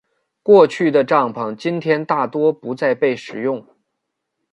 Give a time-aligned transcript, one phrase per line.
[0.41, 3.63] 过去的帐篷今天大多不再被使用。